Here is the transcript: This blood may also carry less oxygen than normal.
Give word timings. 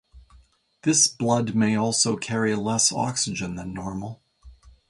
This 0.81 1.05
blood 1.05 1.53
may 1.53 1.75
also 1.75 2.17
carry 2.17 2.55
less 2.55 2.91
oxygen 2.91 3.53
than 3.53 3.71
normal. 3.71 4.23